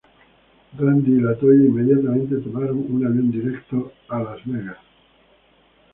[0.79, 4.79] Randy y La Toya inmediatamente tomaron un avión directo a Las Vegas.